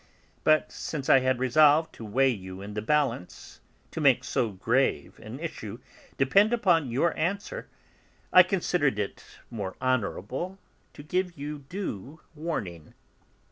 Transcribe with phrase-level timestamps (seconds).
[0.43, 3.59] But, since I had resolved to weigh you in the balance,
[3.91, 5.77] to make so grave an issue
[6.17, 7.67] depend upon your answer,
[8.33, 10.57] I considered it more honourable
[10.93, 12.95] to give you due warning."